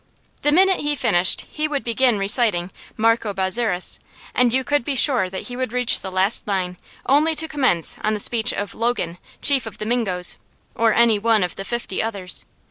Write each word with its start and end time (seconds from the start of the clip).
The 0.41 0.51
minute 0.51 0.79
he 0.79 0.95
finished, 0.95 1.41
he 1.41 1.67
would 1.67 1.83
begin 1.83 2.17
reciting 2.17 2.71
"Marco 2.97 3.35
Bozzaris," 3.35 3.99
and 4.33 4.51
you 4.51 4.63
could 4.63 4.83
be 4.83 4.95
sure 4.95 5.29
that 5.29 5.43
he 5.43 5.55
would 5.55 5.73
reach 5.73 5.99
the 5.99 6.11
last 6.11 6.47
line 6.47 6.77
only 7.05 7.35
to 7.35 7.47
commence 7.47 7.97
on 8.03 8.15
the 8.15 8.19
speech 8.19 8.51
of 8.51 8.73
"Logan, 8.73 9.19
Chief 9.43 9.67
of 9.67 9.77
the 9.77 9.85
Mingoes," 9.85 10.39
or 10.73 10.91
any 10.95 11.19
one 11.19 11.43
of 11.43 11.55
the 11.55 11.63
fifty 11.65 12.01
others. 12.01 12.47